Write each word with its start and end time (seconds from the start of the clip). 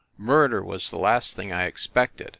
Murder 0.17 0.63
was 0.63 0.89
the 0.89 0.97
last 0.97 1.35
thing 1.35 1.53
I 1.53 1.65
expected. 1.65 2.29